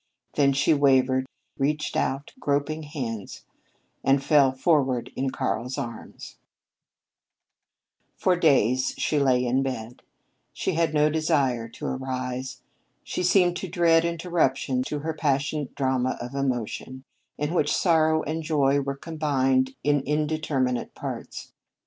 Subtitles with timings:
[0.33, 1.27] Then she wavered,
[1.59, 3.43] reached out groping hands,
[4.03, 6.37] and fell forward in Karl's arms.
[8.15, 10.01] For days she lay in her bed.
[10.53, 12.63] She had no desire to arise.
[13.03, 17.03] She seemed to dread interruption to her passionate drama of emotion,
[17.37, 21.51] in which sorrow and joy were combined in indeterminate parts.